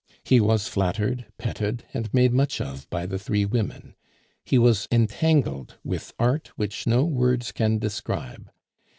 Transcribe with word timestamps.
He 0.23 0.39
was 0.39 0.67
flattered, 0.67 1.27
petted, 1.37 1.83
and 1.93 2.11
made 2.11 2.33
much 2.33 2.59
of 2.59 2.89
by 2.89 3.05
the 3.05 3.19
three 3.19 3.45
women; 3.45 3.93
he 4.43 4.57
was 4.57 4.87
entangled 4.91 5.77
with 5.83 6.11
art 6.17 6.47
which 6.55 6.87
no 6.87 7.05
words 7.05 7.51
can 7.51 7.77
describe. 7.77 8.49